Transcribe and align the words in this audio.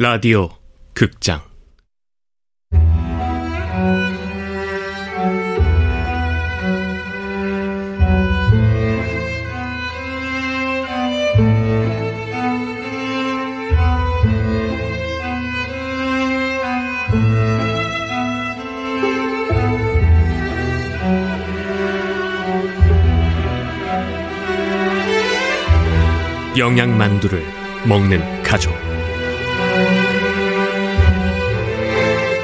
라디오 0.00 0.48
극장. 0.94 1.40
영양만두를 26.56 27.42
먹는 27.88 28.44
가족 28.44 28.87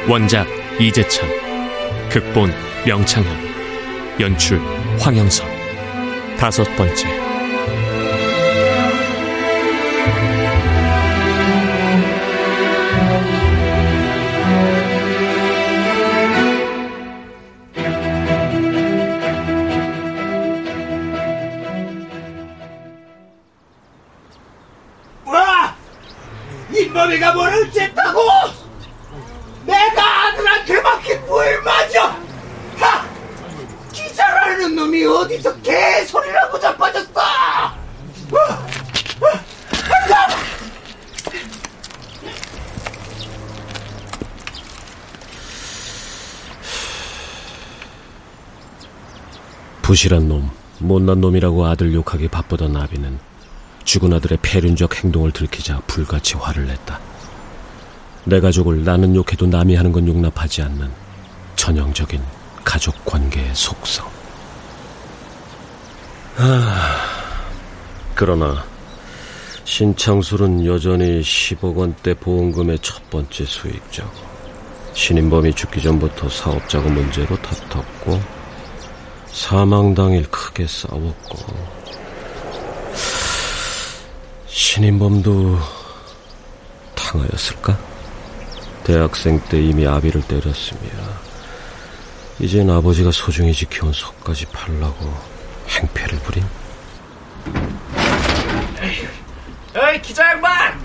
원작 0.06 0.46
이재찬 0.78 1.26
극본 2.10 2.52
명창현 2.84 3.26
연출 4.20 4.60
황영선. 5.00 5.46
다섯 6.36 6.64
번째 6.76 7.23
부실한 49.94 50.26
놈, 50.26 50.50
못난 50.80 51.20
놈이라고 51.20 51.66
아들 51.66 51.94
욕하기 51.94 52.26
바쁘던 52.26 52.76
아비는 52.76 53.16
죽은 53.84 54.12
아들의 54.12 54.38
폐륜적 54.42 55.04
행동을 55.04 55.30
들키자 55.30 55.82
불같이 55.86 56.34
화를 56.34 56.66
냈다. 56.66 56.98
내 58.24 58.40
가족을 58.40 58.82
나는 58.82 59.14
욕해도 59.14 59.46
남이 59.46 59.76
하는 59.76 59.92
건 59.92 60.08
용납하지 60.08 60.62
않는 60.62 60.90
전형적인 61.54 62.20
가족 62.64 63.04
관계의 63.04 63.54
속성. 63.54 64.10
아, 66.38 66.96
그러나 68.16 68.64
신창술은 69.62 70.66
여전히 70.66 71.20
10억 71.20 71.76
원대 71.76 72.14
보험금의 72.14 72.80
첫 72.82 73.08
번째 73.10 73.44
수익자고 73.44 74.10
신인범이 74.92 75.54
죽기 75.54 75.80
전부터 75.80 76.28
사업자금 76.28 76.94
문제로 76.94 77.36
다퉜고 77.36 78.43
사망 79.34 79.92
당일 79.96 80.30
크게 80.30 80.64
싸웠고 80.64 81.38
신인범도 84.46 85.58
당하였을까? 86.94 87.76
대학생 88.84 89.40
때 89.48 89.60
이미 89.60 89.88
아비를 89.88 90.22
때렸으며 90.22 90.80
이젠 92.38 92.70
아버지가 92.70 93.10
소중히 93.10 93.52
지켜온 93.52 93.92
속까지 93.92 94.46
팔라고 94.46 95.12
행패를 95.68 96.18
부린? 96.20 96.46
어이 99.74 100.00
기자 100.00 100.30
양반 100.30 100.80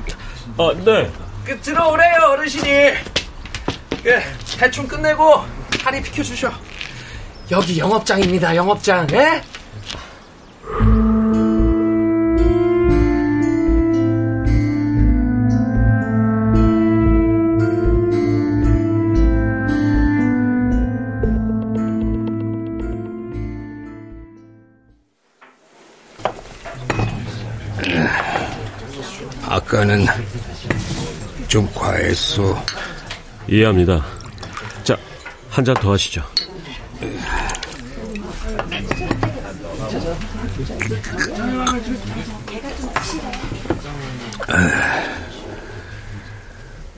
아, 0.58 0.74
네. 0.84 1.12
그 1.46 1.62
들어오래요 1.62 2.22
어르신이 2.32 2.94
그 4.02 4.20
대충 4.58 4.88
끝내고 4.88 5.46
다리 5.84 6.02
비켜주셔 6.02 6.52
여기 7.52 7.80
영업장입니다 7.80 8.56
영업장 8.56 9.08
예? 9.14 9.42
아까는 29.48 30.06
좀 31.48 31.68
과했어. 31.74 32.64
이해합니다. 33.48 34.06
자, 34.84 34.96
한 35.50 35.66
잔 35.66 35.76
더 35.76 35.94
하시죠. 35.94 36.22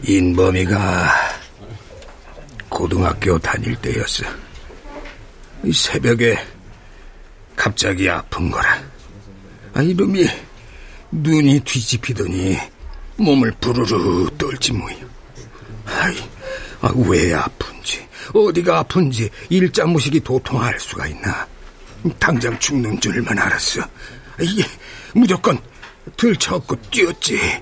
인범이가 0.03 1.09
고등학교 2.69 3.37
다닐 3.39 3.75
때였어. 3.75 4.25
이 5.63 5.71
새벽에 5.71 6.37
갑자기 7.55 8.09
아픈 8.09 8.49
거라. 8.49 8.81
아, 9.73 9.81
이름이 9.81 10.27
눈이 11.11 11.59
뒤집히더니 11.61 12.57
몸을 13.17 13.51
부르르 13.61 14.27
떨지 14.37 14.73
뭐야. 14.73 14.95
아이, 15.85 16.17
아, 16.81 16.91
왜 16.95 17.33
아픈지, 17.33 18.07
어디가 18.33 18.79
아픈지 18.79 19.29
일자무식이 19.49 20.21
도통할 20.21 20.79
수가 20.79 21.07
있나. 21.07 21.47
당장 22.17 22.57
죽는 22.57 22.99
줄만 22.99 23.37
알았어. 23.37 23.81
이게 24.41 24.65
무조건 25.13 25.57
들쳐업고 26.17 26.75
뛰었지. 26.89 27.61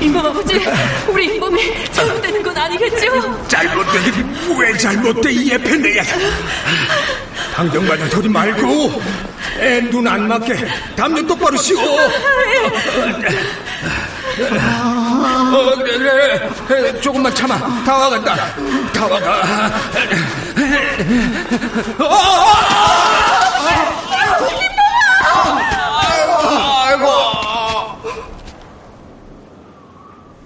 인범 0.00 0.24
아버지, 0.26 0.64
우리 1.08 1.26
인범이 1.34 1.60
잘못되는 1.92 2.42
건 2.42 2.56
아니겠죠? 2.56 3.48
잘못되긴 3.48 4.36
왜 4.58 4.76
잘못돼 4.78 5.32
이 5.32 5.50
당장 7.54 7.84
가는 7.86 8.08
소리 8.10 8.28
말고 8.28 9.02
애 9.58 9.80
눈 9.90 10.06
안 10.06 10.28
맞게 10.28 10.54
담요 10.94 11.26
똑바로 11.26 11.56
씌워 11.56 11.82
어, 15.54 15.76
그래. 15.76 17.00
조금만 17.00 17.34
참아 17.34 17.84
다 17.84 17.96
와간다 17.96 18.34
다 18.92 19.06
와가 19.06 19.42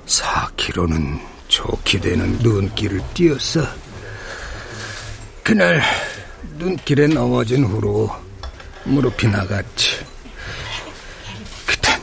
4km는 0.07 1.21
좋게 1.49 2.01
되는 2.01 2.39
눈길을 2.39 3.01
뛰었어. 3.15 3.61
그날 5.43 5.83
눈길에 6.59 7.07
넘어진 7.07 7.65
후로 7.65 8.11
무릎이 8.85 9.29
나갔지. 9.29 10.05
그땐 11.67 12.01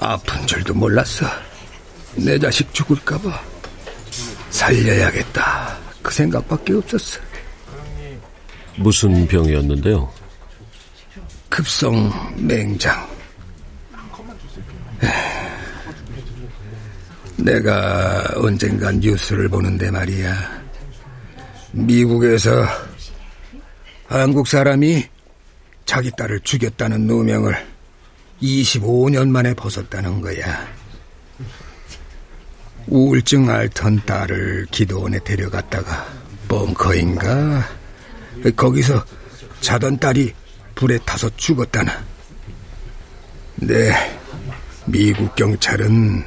아픈 0.00 0.46
줄도 0.46 0.74
몰랐어. 0.74 1.26
내 2.16 2.38
자식 2.38 2.72
죽을까봐 2.74 3.40
살려야겠다. 4.50 5.78
그 6.02 6.12
생각밖에 6.12 6.74
없었어. 6.74 7.20
무슨 8.76 9.26
병이었는데요? 9.26 10.12
급성 11.48 12.10
맹장. 12.36 13.08
내가 17.36 18.24
언젠간 18.36 19.00
뉴스를 19.00 19.48
보는데 19.48 19.90
말이야. 19.90 20.62
미국에서 21.72 22.64
한국 24.06 24.48
사람이 24.48 25.04
자기 25.84 26.10
딸을 26.10 26.40
죽였다는 26.40 27.06
누명을 27.06 27.66
25년 28.42 29.28
만에 29.28 29.54
벗었다는 29.54 30.20
거야. 30.20 30.68
우울증 32.90 33.48
앓던 33.48 34.02
딸을 34.06 34.66
기도원에 34.70 35.18
데려갔다가 35.20 36.06
벙커인가 36.48 37.68
거기서 38.56 39.04
자던 39.60 39.98
딸이 39.98 40.32
불에 40.74 40.98
타서 41.04 41.30
죽었다나 41.36 42.04
네, 43.56 43.92
미국 44.86 45.34
경찰은 45.34 46.24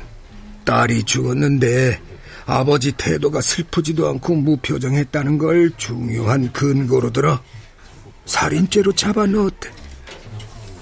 딸이 0.66 1.04
죽었는데 1.04 2.00
아버지 2.46 2.92
태도가 2.92 3.42
슬프지도 3.42 4.10
않고 4.10 4.36
무표정했다는 4.36 5.38
걸 5.38 5.72
중요한 5.78 6.52
근거로 6.52 7.12
들어 7.12 7.40
살인죄로 8.26 8.94
잡아넣었대. 8.94 9.72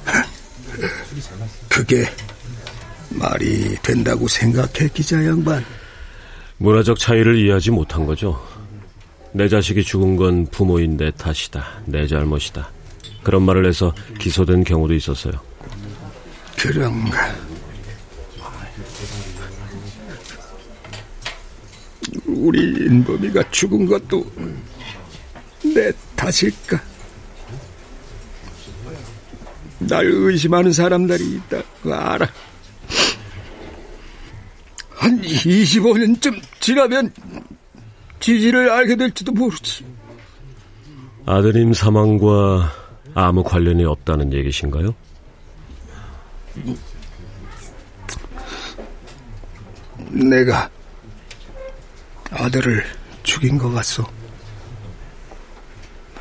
그게 1.70 2.06
말이 3.10 3.76
된다고 3.82 4.28
생각해, 4.28 4.90
기자 4.94 5.24
양반. 5.26 5.64
문화적 6.58 7.00
차이를 7.00 7.38
이해하지 7.40 7.72
못한 7.72 8.06
거죠. 8.06 8.40
내 9.32 9.48
자식이 9.48 9.84
죽은 9.84 10.16
건 10.16 10.48
부모인 10.48 10.98
내 10.98 11.12
탓이다. 11.12 11.84
내 11.86 12.08
잘못이다. 12.08 12.70
그런 13.24 13.44
말을 13.44 13.66
해서 13.66 13.94
기소된 14.20 14.64
경우도 14.64 14.94
있었어요. 14.94 15.34
그런가. 16.58 17.36
우리 22.26 22.60
인범이가 22.60 23.50
죽은 23.52 23.86
것도 23.86 24.26
내 25.74 25.92
탓일까? 26.16 26.82
날 29.80 30.06
의심하는 30.06 30.74
사람들이 30.74 31.36
있다고 31.36 31.94
알아. 31.94 32.28
한 35.10 35.22
25년쯤 35.22 36.40
지나면 36.60 37.12
지지를 38.20 38.70
알게 38.70 38.96
될지도 38.96 39.32
모르지. 39.32 39.84
아드님 41.26 41.74
사망과 41.74 42.72
아무 43.16 43.44
관련이 43.44 43.84
없다는 43.86 44.32
얘기신가요? 44.34 44.94
내가 50.12 50.70
아들을 52.32 52.84
죽인 53.24 53.58
것 53.58 53.72
같소. 53.72 54.06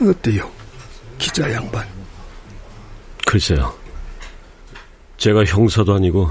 어때요, 0.01 0.51
기자 1.19 1.53
양반? 1.53 1.87
글쎄요. 3.27 3.75
제가 5.19 5.45
형사도 5.45 5.95
아니고 5.95 6.31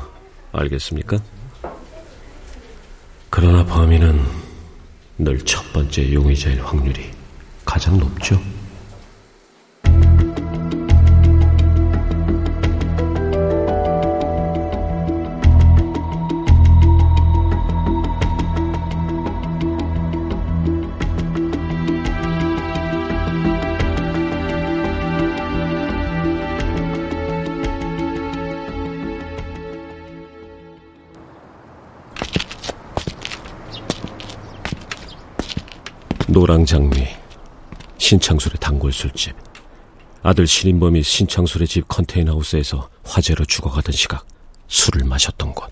알겠습니까? 0.53 1.19
그러나 3.39 3.63
범인은 3.63 4.19
늘 5.19 5.38
첫 5.45 5.72
번째 5.72 6.12
용의자일 6.12 6.60
확률이 6.60 7.12
가장 7.63 8.00
높죠. 8.00 8.42
노랑장미, 36.38 37.04
신창술의 37.98 38.57
단골 38.60 38.94
술집, 38.94 39.36
아들 40.22 40.45
신인범이 40.45 41.01
신창술의 41.01 41.68
집 41.68 41.88
컨테이너하우스에서 41.88 42.89
화재로 43.04 43.44
죽어가던 43.45 43.92
시각 43.92 44.24
술을 44.68 45.04
마셨던 45.06 45.56
곳. 45.56 45.72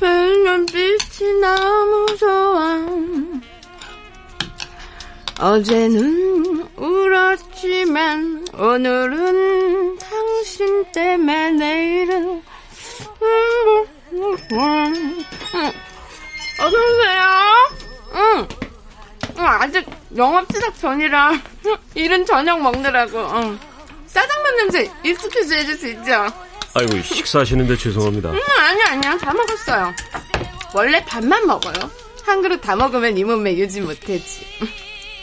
별빛이 0.00 1.40
너무 1.42 2.16
좋아 2.16 2.86
어제는 5.40 6.47
울었지만 6.78 8.46
오늘은 8.54 9.98
당신 9.98 10.84
때문에 10.92 11.50
내일은 11.52 12.42
어서오세요 16.60 17.22
응. 18.14 18.48
응 19.38 19.44
아직 19.46 19.86
영업 20.16 20.46
시작 20.52 20.78
전이라 20.78 21.32
일은 21.94 22.24
저녁 22.24 22.60
먹느라고 22.60 23.18
응. 23.18 23.58
짜장면 24.06 24.56
냄새 24.56 24.90
익스큐즈 25.04 25.52
해줄 25.54 25.76
수 25.76 25.88
있죠? 25.88 26.26
아이고 26.74 27.00
식사하시는데 27.02 27.76
죄송합니다. 27.76 28.30
응 28.30 28.38
아니야 28.58 28.84
아니야 28.90 29.18
다 29.18 29.32
먹었어요 29.34 29.94
원래 30.74 31.04
밥만 31.04 31.46
먹어요 31.46 31.90
한 32.24 32.42
그릇 32.42 32.60
다 32.60 32.76
먹으면 32.76 33.16
이 33.18 33.24
몸매 33.24 33.54
유지 33.56 33.80
못하지 33.80 34.46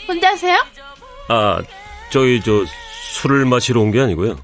혼자 0.07 0.31
하세요? 0.31 0.57
아 1.27 1.61
저희 2.11 2.41
저 2.41 2.63
술을 3.13 3.45
마시러 3.45 3.81
온 3.81 3.91
게 3.91 3.99
아니고요. 4.01 4.37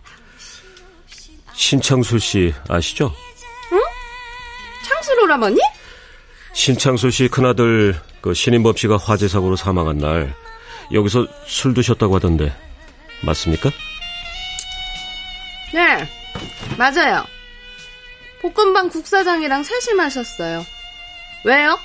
신창술 1.53 2.19
씨 2.19 2.53
아시죠? 2.67 3.13
창술 4.87 5.19
오라버니? 5.21 5.59
신창술 6.53 7.11
씨 7.11 7.27
큰아들 7.27 7.99
그 8.21 8.33
신인범 8.33 8.75
씨가 8.75 8.97
화재 8.97 9.27
사고로 9.27 9.55
사망한 9.55 9.97
날 9.99 10.33
여기서 10.91 11.27
술 11.45 11.73
드셨다고 11.73 12.15
하던데 12.15 12.53
맞습니까? 13.23 13.69
네 15.73 16.09
맞아요 16.77 17.23
볶음밥 18.41 18.89
국사장이랑 18.89 19.63
셋이 19.63 19.95
마셨어요 19.95 20.65
왜요? 21.45 21.77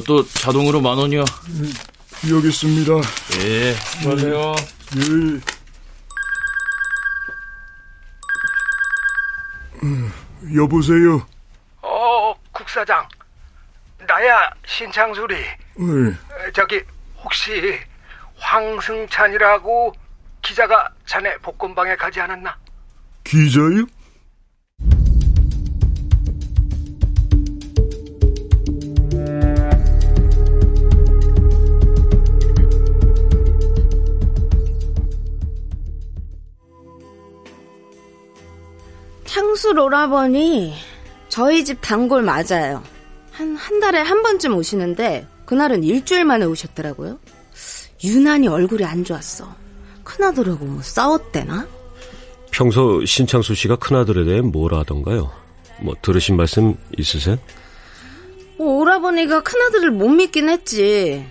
또 0.00 0.26
자동으로 0.26 0.80
만 0.80 0.98
원이요. 0.98 1.24
여기 2.30 2.48
있습니다. 2.48 2.92
예, 3.44 3.72
수고하세요. 3.74 4.54
예. 4.96 5.40
음, 9.82 10.12
여보세요. 10.54 11.26
어, 11.82 12.34
국사장. 12.52 13.06
나야, 14.06 14.50
신창술이. 14.66 15.34
예. 15.36 16.50
저기, 16.52 16.82
혹시, 17.22 17.78
황승찬이라고 18.38 19.94
기자가 20.42 20.88
자네 21.06 21.36
복권방에 21.38 21.96
가지 21.96 22.20
않았나? 22.20 22.56
기자요? 23.24 23.86
창술 39.36 39.78
오라버니 39.78 40.72
저희 41.28 41.62
집 41.62 41.82
단골 41.82 42.22
맞아요. 42.22 42.82
한, 43.32 43.54
한 43.54 43.80
달에 43.80 44.00
한 44.00 44.22
번쯤 44.22 44.56
오시는데 44.56 45.26
그날은 45.44 45.84
일주일 45.84 46.24
만에 46.24 46.46
오셨더라고요. 46.46 47.18
유난히 48.02 48.48
얼굴이 48.48 48.82
안 48.82 49.04
좋았어. 49.04 49.54
큰아들하고 50.04 50.64
뭐 50.64 50.80
싸웠대나? 50.80 51.68
평소 52.50 53.04
신창수 53.04 53.54
씨가 53.54 53.76
큰아들에 53.76 54.24
대해 54.24 54.40
뭐라 54.40 54.78
하던가요? 54.78 55.30
뭐 55.82 55.94
들으신 56.00 56.38
말씀 56.38 56.74
있으세요? 56.96 57.36
뭐 58.56 58.78
오라버니가 58.78 59.42
큰아들을 59.42 59.90
못 59.90 60.08
믿긴 60.08 60.48
했지. 60.48 61.26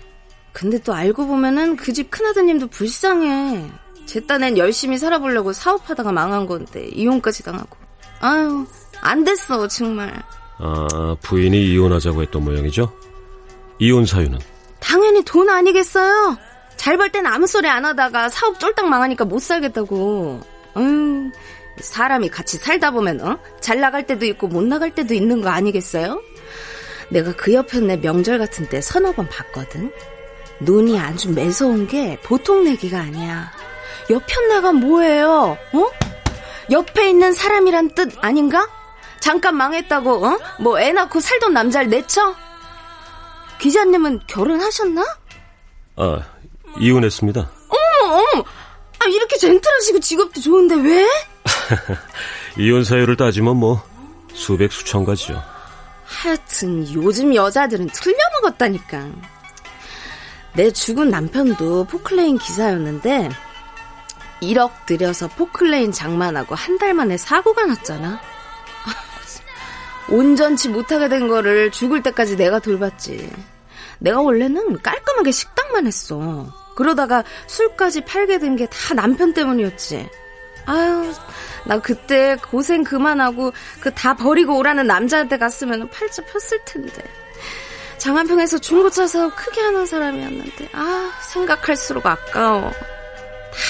근데 0.52 0.78
또 0.78 0.94
알고 0.94 1.26
보면은 1.26 1.74
그 1.74 1.92
집 1.92 2.12
큰아드님도 2.12 2.68
불쌍해. 2.68 3.68
제 4.06 4.20
딴엔 4.20 4.58
열심히 4.58 4.96
살아보려고 4.96 5.52
사업하다가 5.52 6.12
망한 6.12 6.46
건데 6.46 6.86
이혼까지 6.94 7.42
당하고. 7.42 7.84
아유 8.20 8.66
안 9.00 9.24
됐어 9.24 9.68
정말. 9.68 10.12
아 10.58 11.16
부인이 11.22 11.66
이혼하자고 11.72 12.22
했던 12.22 12.44
모양이죠? 12.44 12.92
이혼 13.78 14.06
사유는? 14.06 14.38
당연히 14.80 15.22
돈 15.24 15.48
아니겠어요? 15.50 16.38
잘 16.76 16.96
벌 16.96 17.10
땐 17.10 17.26
아무 17.26 17.46
소리 17.46 17.68
안 17.68 17.84
하다가 17.84 18.28
사업 18.28 18.58
쫄딱 18.60 18.86
망하니까 18.88 19.24
못 19.24 19.40
살겠다고. 19.40 20.40
음, 20.76 21.32
사람이 21.78 22.28
같이 22.28 22.56
살다 22.58 22.90
보면 22.90 23.20
어? 23.22 23.38
잘 23.60 23.80
나갈 23.80 24.06
때도 24.06 24.24
있고 24.26 24.46
못 24.48 24.62
나갈 24.62 24.94
때도 24.94 25.14
있는 25.14 25.40
거 25.42 25.48
아니겠어요? 25.50 26.20
내가 27.10 27.32
그 27.34 27.52
옆에 27.54 27.80
명절 27.80 28.38
같은 28.38 28.68
때 28.68 28.80
서너 28.80 29.12
번 29.12 29.28
봤거든. 29.28 29.92
눈이 30.60 30.98
아주 30.98 31.30
매서운 31.32 31.86
게 31.86 32.18
보통 32.22 32.64
내기가 32.64 32.98
아니야. 33.00 33.50
옆편 34.08 34.48
내가 34.48 34.72
뭐예요? 34.72 35.58
어? 35.72 35.86
옆에 36.70 37.10
있는 37.10 37.32
사람이란 37.32 37.94
뜻 37.94 38.12
아닌가? 38.22 38.68
잠깐 39.20 39.56
망했다고, 39.56 40.26
어? 40.26 40.38
뭐 40.60 40.78
애 40.80 40.92
낳고 40.92 41.20
살던 41.20 41.52
남자를 41.52 41.88
내쳐? 41.90 42.34
기자님은 43.58 44.20
결혼하셨나? 44.26 45.04
아, 45.96 46.18
이혼했습니다. 46.78 47.50
어머, 47.68 48.14
어머! 48.14 48.44
아, 48.98 49.06
이렇게 49.08 49.36
젠틀하시고 49.38 50.00
직업도 50.00 50.40
좋은데 50.40 50.74
왜? 50.76 51.06
이혼 52.58 52.84
사유를 52.84 53.16
따지면 53.16 53.56
뭐, 53.56 53.82
수백 54.34 54.72
수천 54.72 55.04
가지죠. 55.04 55.42
하여튼 56.04 56.92
요즘 56.92 57.34
여자들은 57.34 57.88
틀려먹었다니까. 57.88 59.06
내 60.54 60.70
죽은 60.70 61.10
남편도 61.10 61.84
포클레인 61.86 62.38
기사였는데 62.38 63.28
1억 64.42 64.86
들여서 64.86 65.28
포클레인 65.28 65.92
장만하고 65.92 66.54
한 66.54 66.78
달 66.78 66.92
만에 66.94 67.16
사고가 67.16 67.64
났잖아. 67.66 68.20
온전치 70.08 70.68
못하게 70.68 71.08
된 71.08 71.26
거를 71.28 71.70
죽을 71.70 72.02
때까지 72.02 72.36
내가 72.36 72.58
돌봤지. 72.58 73.30
내가 73.98 74.20
원래는 74.20 74.82
깔끔하게 74.82 75.30
식당만 75.32 75.86
했어. 75.86 76.46
그러다가 76.76 77.24
술까지 77.46 78.02
팔게 78.02 78.38
된 78.38 78.56
게 78.56 78.66
다 78.66 78.94
남편 78.94 79.32
때문이었지. 79.32 80.08
아유, 80.66 81.12
나 81.64 81.80
그때 81.80 82.36
고생 82.50 82.84
그만하고 82.84 83.52
그 83.80 83.90
다 83.94 84.14
버리고 84.14 84.58
오라는 84.58 84.86
남자한테 84.86 85.38
갔으면 85.38 85.88
팔자 85.90 86.22
폈을 86.24 86.60
텐데. 86.66 87.02
장안평에서 87.98 88.58
중고차 88.58 89.06
사업 89.06 89.34
크게 89.34 89.60
하는 89.62 89.86
사람이었는데, 89.86 90.68
아, 90.74 91.10
생각할수록 91.22 92.04
아까워. 92.06 92.70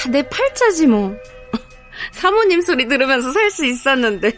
다내 0.03 0.21
팔자지 0.29 0.87
뭐. 0.87 1.15
사모님 2.11 2.61
소리 2.61 2.87
들으면서 2.87 3.31
살 3.31 3.49
수 3.51 3.65
있었는데. 3.65 4.31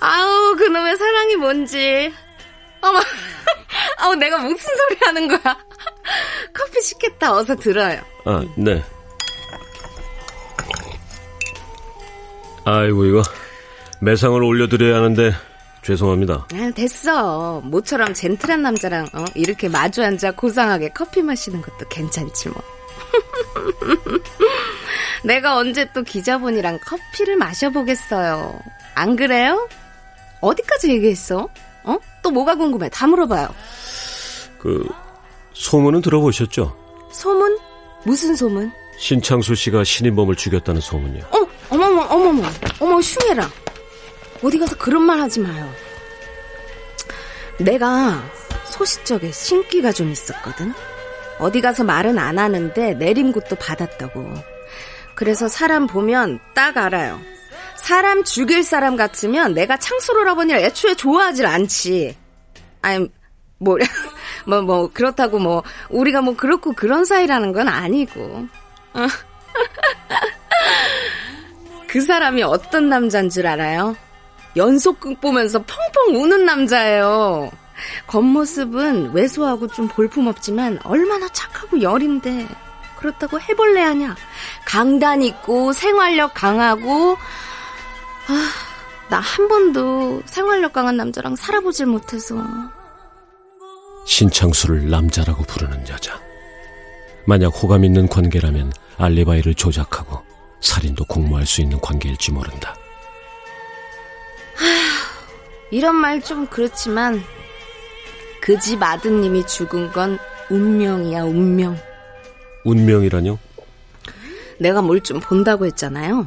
아우, 0.00 0.56
그놈의 0.56 0.96
사랑이 0.96 1.36
뭔지. 1.36 2.12
어머, 2.80 2.98
아우, 3.98 4.14
내가 4.16 4.38
무슨 4.38 4.56
소리 4.76 4.98
하는 5.02 5.28
거야. 5.28 5.56
커피 6.52 6.82
시켰다. 6.82 7.34
어서 7.36 7.54
들어요. 7.54 8.00
아, 8.24 8.42
네. 8.56 8.82
아이고, 12.64 13.04
이거. 13.06 13.22
매상을 14.00 14.42
올려드려야 14.42 14.96
하는데, 14.96 15.32
죄송합니다. 15.82 16.46
아, 16.52 16.70
됐어. 16.74 17.60
모처럼 17.64 18.14
젠틀한 18.14 18.62
남자랑 18.62 19.08
어, 19.12 19.24
이렇게 19.34 19.68
마주 19.68 20.02
앉아 20.02 20.32
고상하게 20.32 20.90
커피 20.90 21.22
마시는 21.22 21.60
것도 21.62 21.88
괜찮지 21.88 22.48
뭐. 22.50 22.62
내가 25.24 25.56
언제 25.56 25.88
또 25.92 26.02
기자분이랑 26.02 26.78
커피를 26.84 27.36
마셔보겠어요. 27.36 28.60
안 28.94 29.16
그래요? 29.16 29.68
어디까지 30.40 30.90
얘기했어? 30.90 31.48
어? 31.84 31.98
또 32.22 32.30
뭐가 32.30 32.54
궁금해? 32.54 32.88
다 32.88 33.06
물어봐요. 33.06 33.48
그, 34.58 34.86
소문은 35.54 36.02
들어보셨죠? 36.02 36.76
소문? 37.12 37.58
무슨 38.04 38.34
소문? 38.34 38.72
신창수 38.98 39.54
씨가 39.54 39.84
신인범을 39.84 40.36
죽였다는 40.36 40.80
소문이요. 40.80 41.24
어, 41.30 41.46
어머머, 41.70 42.02
어머머, 42.02 42.42
어머, 42.80 42.98
흉해라. 42.98 43.50
어디 44.42 44.58
가서 44.58 44.76
그런 44.76 45.02
말 45.02 45.20
하지 45.20 45.40
마요. 45.40 45.72
내가 47.58 48.22
소시적에 48.66 49.30
신기가 49.30 49.92
좀 49.92 50.10
있었거든. 50.10 50.72
어디 51.38 51.60
가서 51.60 51.84
말은 51.84 52.18
안 52.18 52.38
하는데 52.38 52.94
내림굿도 52.94 53.56
받았다고. 53.56 54.34
그래서 55.14 55.48
사람 55.48 55.86
보면 55.86 56.40
딱 56.54 56.76
알아요. 56.76 57.20
사람 57.76 58.22
죽일 58.24 58.62
사람 58.62 58.96
같으면 58.96 59.54
내가 59.54 59.76
창수로라버니를 59.76 60.60
애초에 60.62 60.94
좋아하질 60.94 61.46
않지. 61.46 62.16
아니, 62.80 63.08
뭐, 63.58 63.76
뭐, 64.46 64.62
뭐, 64.62 64.90
그렇다고 64.92 65.38
뭐, 65.38 65.62
우리가 65.90 66.20
뭐 66.20 66.36
그렇고 66.36 66.72
그런 66.72 67.04
사이라는 67.04 67.52
건 67.52 67.68
아니고. 67.68 68.46
그 71.88 72.00
사람이 72.00 72.42
어떤 72.42 72.88
남자인 72.88 73.28
줄 73.28 73.46
알아요? 73.46 73.96
연속극 74.56 75.20
보면서 75.20 75.58
펑펑 75.58 76.22
우는 76.22 76.44
남자예요. 76.44 77.50
겉모습은 78.06 79.12
왜소하고 79.12 79.68
좀 79.68 79.88
볼품없지만 79.88 80.80
얼마나 80.84 81.28
착하고 81.28 81.82
여린데 81.82 82.46
그렇다고 82.98 83.40
해볼래 83.40 83.80
하냐? 83.82 84.14
강단 84.64 85.22
있고 85.22 85.72
생활력 85.72 86.34
강하고 86.34 87.16
아, 88.28 88.50
나 89.08 89.18
한 89.20 89.48
번도 89.48 90.22
생활력 90.26 90.72
강한 90.72 90.96
남자랑 90.96 91.36
살아보질 91.36 91.86
못해서 91.86 92.36
신창수를 94.06 94.88
남자라고 94.90 95.44
부르는 95.44 95.88
여자. 95.88 96.20
만약 97.26 97.48
호감 97.48 97.84
있는 97.84 98.08
관계라면 98.08 98.72
알리바이를 98.98 99.54
조작하고 99.54 100.22
살인도 100.60 101.04
공모할 101.04 101.46
수 101.46 101.60
있는 101.60 101.80
관계일지 101.80 102.32
모른다. 102.32 102.74
이런 105.70 105.94
말 105.96 106.20
좀 106.20 106.46
그렇지만 106.46 107.22
그 108.42 108.58
집 108.58 108.82
아드님이 108.82 109.46
죽은 109.46 109.92
건 109.92 110.18
운명이야 110.50 111.22
운명. 111.24 111.78
운명이라뇨? 112.64 113.38
내가 114.58 114.82
뭘 114.82 115.00
좀 115.02 115.20
본다고 115.20 115.64
했잖아요. 115.66 116.26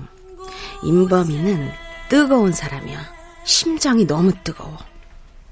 임범이는 0.84 1.70
뜨거운 2.10 2.52
사람이야. 2.52 3.00
심장이 3.46 4.06
너무 4.06 4.32
뜨거워. 4.44 4.78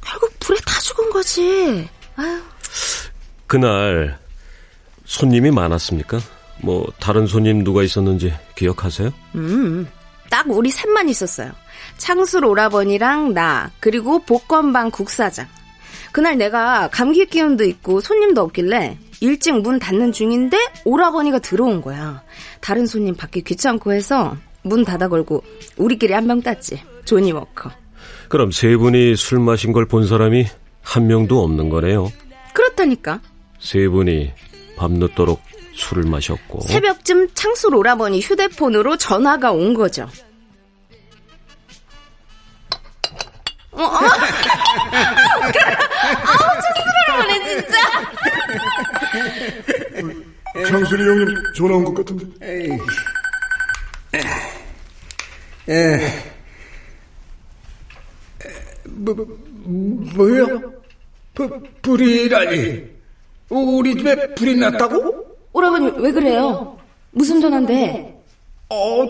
결국 0.01 0.31
불에 0.39 0.57
다 0.65 0.79
죽은 0.79 1.09
거지. 1.11 1.87
아유. 2.15 2.39
그날 3.47 4.17
손님이 5.05 5.51
많았습니까? 5.51 6.19
뭐 6.61 6.85
다른 6.99 7.27
손님 7.27 7.63
누가 7.63 7.83
있었는지 7.83 8.33
기억하세요? 8.55 9.11
음, 9.35 9.87
딱 10.29 10.45
우리 10.49 10.69
셋만 10.71 11.09
있었어요. 11.09 11.51
창술 11.97 12.45
오라버니랑 12.45 13.33
나 13.33 13.69
그리고 13.79 14.19
복권방 14.25 14.91
국사장. 14.91 15.47
그날 16.13 16.37
내가 16.37 16.87
감기 16.91 17.25
기운도 17.25 17.63
있고 17.65 17.99
손님도 17.99 18.39
없길래 18.41 18.97
일찍 19.19 19.59
문 19.61 19.79
닫는 19.79 20.11
중인데 20.13 20.57
오라버니가 20.85 21.39
들어온 21.39 21.81
거야. 21.81 22.23
다른 22.61 22.85
손님 22.85 23.15
받기 23.15 23.41
귀찮고 23.43 23.91
해서 23.93 24.37
문 24.61 24.85
닫아 24.85 25.09
걸고 25.09 25.43
우리끼리 25.77 26.13
한 26.13 26.27
병 26.27 26.41
땄지. 26.41 26.81
조니 27.05 27.31
워커. 27.33 27.71
그럼 28.29 28.51
세 28.51 28.77
분이 28.77 29.15
술 29.17 29.39
마신 29.39 29.73
걸 29.73 29.85
본 29.87 30.07
사람이 30.07 30.45
한 30.81 31.07
명도 31.07 31.41
없는 31.43 31.69
거네요. 31.69 32.11
그렇다니까. 32.53 33.19
세 33.59 33.87
분이 33.87 34.31
밤늦도록 34.77 35.41
술을 35.75 36.03
마셨고 36.03 36.61
새벽쯤 36.61 37.29
창술 37.33 37.73
오라버니 37.75 38.19
휴대폰으로 38.21 38.97
전화가 38.97 39.51
온 39.51 39.73
거죠. 39.73 40.03
어, 43.71 43.81
어? 43.83 43.89
아우, 44.93 46.61
촌스러워네, 46.61 47.31
진짜. 47.47 47.77
장순이 50.67 51.01
형님 51.03 51.35
전화 51.55 51.75
온 51.75 51.83
것 51.83 51.93
같은데. 51.95 52.25
에, 55.69 56.23
뭐, 58.85 59.15
뭐야? 59.65 60.45
부, 61.33 61.49
불이라니. 61.81 62.93
우리 63.49 63.95
집에 63.97 64.33
불이 64.35 64.57
났다고? 64.57 65.25
오라버니, 65.53 65.93
왜 65.97 66.11
그래요? 66.11 66.77
무슨 67.11 67.39
전화인데? 67.41 68.22
어, 68.75 69.05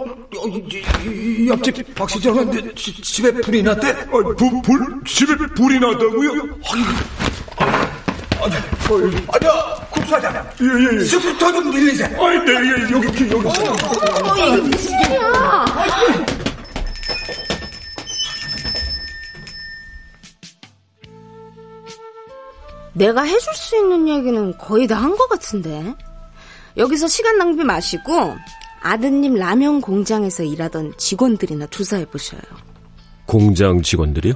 이- 0.46 0.84
이- 1.06 1.48
옆집 1.48 1.96
박 1.96 2.10
시장한테 2.10 2.74
지- 2.76 3.02
집에 3.02 3.32
불이 3.32 3.64
났대? 3.64 3.92
어, 4.12 4.22
불, 4.36 4.62
불? 4.62 5.02
집에 5.06 5.34
불이 5.38 5.80
났다고요? 5.80 6.32
아니, 8.42 8.56
아니야, 9.32 9.76
국사장. 9.90 10.36
예, 10.62 10.66
예, 10.66 11.00
예. 11.00 11.06
스쿠터 11.06 11.52
좀 11.54 11.72
빌리세요. 11.72 12.08
아, 12.22 12.30
네, 12.44 12.52
예, 12.52 12.92
여기, 12.92 13.08
여기, 13.08 13.32
여기. 13.32 13.48
어, 13.48 14.36
이게 14.50 14.62
무슨 14.64 14.92
일이야? 15.00 15.66
내가 22.94 23.24
해줄 23.24 23.54
수 23.56 23.76
있는 23.78 24.08
얘기는 24.08 24.58
거의 24.58 24.88
다 24.88 24.96
한 24.98 25.16
것 25.18 25.28
같은데. 25.30 25.96
여기서 26.78 27.08
시간 27.08 27.38
낭비 27.38 27.64
마시고 27.64 28.36
아드님 28.84 29.36
라면 29.36 29.80
공장에서 29.80 30.44
일하던 30.44 30.94
직원들이나 30.98 31.68
조사해 31.68 32.06
보셔요. 32.06 32.42
공장 33.26 33.82
직원들이요? 33.82 34.34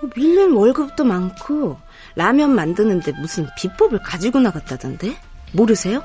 뭐 0.00 0.10
밀린 0.16 0.52
월급도 0.52 1.04
많고 1.04 1.78
라면 2.16 2.54
만드는데 2.54 3.12
무슨 3.20 3.46
비법을 3.58 4.00
가지고 4.02 4.40
나갔다던데? 4.40 5.14
모르세요? 5.52 6.02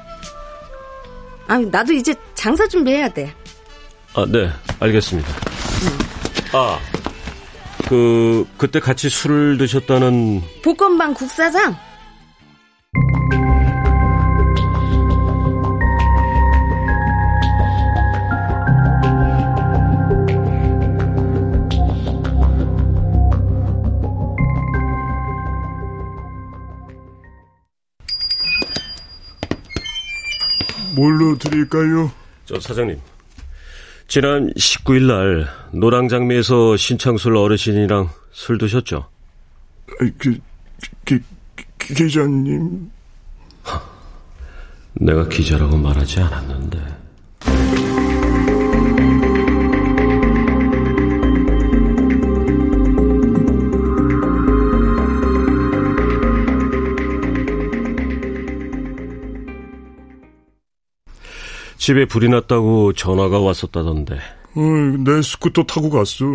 아, 1.48 1.58
나도 1.58 1.94
이제 1.94 2.14
장사 2.36 2.68
준비해야 2.68 3.14
돼. 3.14 3.34
아, 4.14 4.26
네, 4.28 4.50
알겠습니다. 4.82 5.30
아, 6.52 6.80
그, 7.88 8.46
그때 8.58 8.82
같이 8.82 9.10
술을 9.10 9.58
드셨다는. 9.58 10.42
복권방 10.64 11.14
국사장? 11.14 11.78
뭘로 30.98 31.38
드릴까요? 31.38 32.12
저 32.46 32.60
사장님. 32.60 33.00
지난 34.08 34.52
19일 34.54 35.04
날 35.06 35.48
노랑장미에서 35.72 36.76
신창술 36.76 37.38
어르신이랑 37.38 38.10
술 38.32 38.58
드셨죠? 38.58 39.08
그, 39.86 40.12
기, 40.18 40.40
기, 41.06 41.20
기자님. 41.78 42.90
내가 44.94 45.28
기자라고 45.28 45.78
말하지 45.78 46.20
않았는데. 46.22 46.80
집에 61.88 62.04
불이 62.04 62.28
났다고 62.28 62.92
전화가 62.92 63.40
왔었다던데. 63.40 64.16
어, 64.16 64.62
내 65.06 65.22
스쿠터 65.22 65.64
타고 65.64 65.90
갔어. 65.90 66.26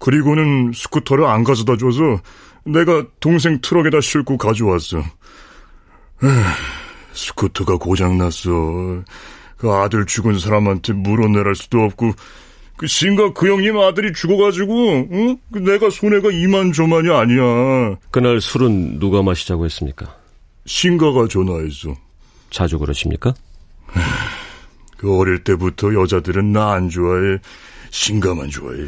그리고는 0.00 0.72
스쿠터를 0.74 1.24
안 1.24 1.44
가져다 1.44 1.76
줘서 1.76 2.20
내가 2.64 3.04
동생 3.20 3.60
트럭에다 3.60 4.00
싣고 4.00 4.36
가져왔어. 4.36 4.98
에휴, 6.24 6.42
스쿠터가 7.12 7.76
고장났어. 7.76 8.50
그 9.56 9.70
아들 9.70 10.04
죽은 10.04 10.40
사람한테 10.40 10.94
물어내랄 10.94 11.54
수도 11.54 11.82
없고 11.82 12.10
그 12.76 12.88
신가 12.88 13.34
그 13.34 13.48
형님 13.48 13.78
아들이 13.78 14.12
죽어가지고 14.12 15.08
응? 15.12 15.38
그 15.52 15.60
내가 15.60 15.90
손해가 15.90 16.32
이만저만이 16.32 17.08
아니야. 17.14 17.98
그날 18.10 18.40
술은 18.40 18.98
누가 18.98 19.22
마시자고 19.22 19.64
했습니까? 19.64 20.12
신가가 20.66 21.28
전화했어. 21.28 21.94
자주 22.50 22.80
그러십니까? 22.80 23.32
그 24.96 25.16
어릴 25.18 25.44
때부터 25.44 25.94
여자들은 25.94 26.52
나 26.52 26.72
안 26.72 26.88
좋아해. 26.88 27.38
신가만 27.90 28.50
좋아해. 28.50 28.84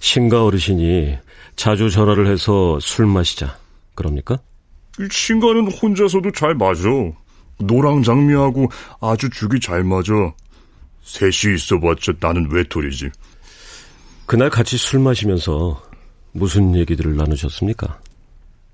신가 0.00 0.44
어르신이 0.44 1.16
자주 1.56 1.90
전화를 1.90 2.26
해서 2.26 2.78
술 2.80 3.06
마시자. 3.06 3.56
그럽니까? 3.94 4.38
신가는 5.10 5.70
혼자서도 5.70 6.32
잘 6.32 6.54
맞아. 6.54 6.82
노랑 7.58 8.02
장미하고 8.02 8.68
아주 9.00 9.28
죽이 9.30 9.60
잘 9.60 9.84
맞아. 9.84 10.12
셋이 11.02 11.54
있어봤자 11.54 12.12
나는 12.20 12.50
외톨이지. 12.50 13.10
그날 14.26 14.48
같이 14.48 14.76
술 14.76 15.00
마시면서 15.00 15.82
무슨 16.32 16.74
얘기들을 16.76 17.16
나누셨습니까? 17.16 17.98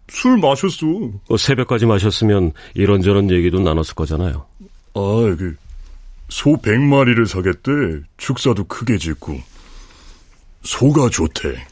술 0.08 0.36
마셨어. 0.38 0.86
어, 1.28 1.36
새벽까지 1.36 1.86
마셨으면 1.86 2.52
이런저런 2.74 3.30
얘기도 3.30 3.58
나눴을 3.60 3.94
거잖아요. 3.96 4.46
아, 4.94 5.00
그, 5.36 5.56
소 6.28 6.56
100마리를 6.56 7.26
사겠대. 7.26 7.70
축사도 8.16 8.64
크게 8.64 8.98
짓고. 8.98 9.40
소가 10.62 11.08
좋대. 11.08 11.66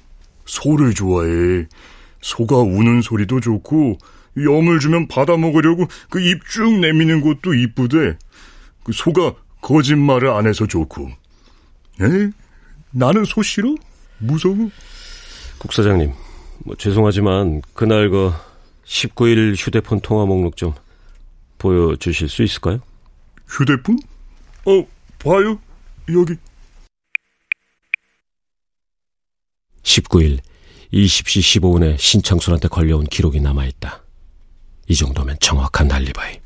소를 0.47 0.95
좋아해. 0.95 1.67
소가 2.21 2.59
우는 2.59 3.03
소리도 3.03 3.41
좋고, 3.41 3.99
염을 4.37 4.81
주면 4.81 5.09
받아 5.09 5.37
먹으려고 5.37 5.87
그 6.11 6.21
입 6.21 6.41
쭉 6.49 6.79
내미는 6.81 7.21
것도 7.21 7.55
이쁘대. 7.55 8.17
그 8.83 8.93
소가 8.93 9.35
거짓말을 9.61 10.31
안 10.31 10.47
해서 10.47 10.67
좋고. 10.67 11.09
에? 12.03 12.31
나는 12.91 13.25
소 13.25 13.43
싫어? 13.43 13.75
무서워? 14.19 14.71
국사장님, 15.59 16.13
뭐 16.65 16.75
죄송하지만 16.77 17.63
그날 17.75 18.11
그 18.11 18.33
19일 18.85 19.55
휴대폰 19.57 20.01
통화 20.01 20.27
목록 20.27 20.57
좀 20.57 20.75
보여주실 21.59 22.29
수 22.29 22.43
있을까요? 22.43 22.81
휴대폰? 23.49 23.99
어, 24.67 24.87
봐요. 25.19 25.59
여기. 26.09 26.37
19일 29.83 30.41
20시 30.93 31.61
15분에 31.61 31.99
신창순한테 31.99 32.69
걸려온 32.69 33.05
기록이 33.05 33.41
남아있다. 33.41 34.03
이 34.89 34.95
정도면 34.95 35.37
정확한 35.41 35.91
알리바이. 35.93 36.41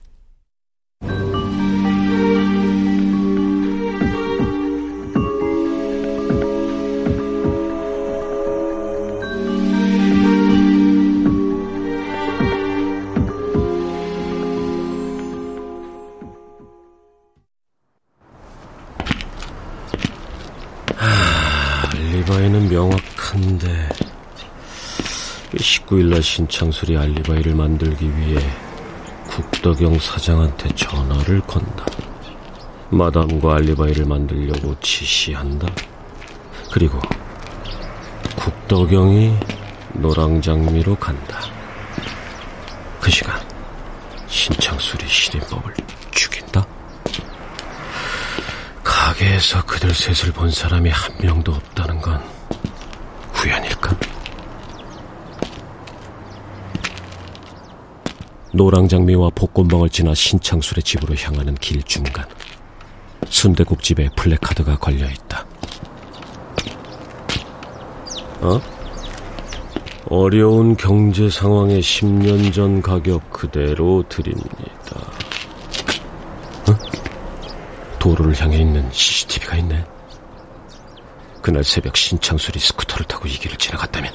19일날 25.69 26.23
신창술이 26.23 26.97
알리바이를 26.97 27.55
만들기 27.55 28.07
위해 28.17 28.41
국덕영 29.27 29.99
사장한테 29.99 30.71
전화를 30.75 31.41
건다. 31.43 31.85
마담과 32.89 33.57
알리바이를 33.57 34.07
만들려고 34.07 34.75
지시한다. 34.81 35.69
그리고 36.73 36.99
국덕영이 38.37 39.37
노랑장미로 39.93 40.97
간다. 40.97 41.41
그 42.99 43.11
시간 43.11 43.39
신창술이 44.27 45.07
신인법을 45.07 45.75
죽인다. 46.13 46.67
가게에서 48.83 49.63
그들 49.67 49.95
셋을 49.95 50.33
본 50.33 50.51
사람이 50.51 50.89
한 50.89 51.15
명도 51.21 51.53
없다는 51.53 52.01
건 52.01 52.23
우연일까? 53.37 54.08
노랑장미와 58.53 59.31
복권방을 59.35 59.91
지나 59.91 60.15
신창술의 60.15 60.83
집으로 60.83 61.15
향하는 61.17 61.55
길 61.57 61.83
중간 61.83 62.25
순대국집에 63.29 64.11
플래카드가 64.17 64.79
걸려있다. 64.79 65.47
어? 68.41 68.61
어려운 70.11 70.77
경제 70.77 71.29
상황에 71.29 71.81
10년 71.81 72.53
전 72.55 72.81
가격 72.81 73.31
그대로 73.31 74.03
드립니다. 74.09 74.97
어? 76.69 77.99
도로를 77.99 78.41
향해 78.41 78.59
있는 78.59 78.91
CCTV가 78.91 79.57
있네. 79.57 79.85
그날 81.43 81.65
새벽 81.65 81.97
신창술이 81.97 82.59
스쿠터를 82.59 83.07
타고 83.07 83.29
이 83.29 83.33
길을 83.33 83.57
지나갔다면 83.59 84.13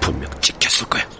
분명 0.00 0.28
찍혔을 0.40 0.86
거야. 0.88 1.19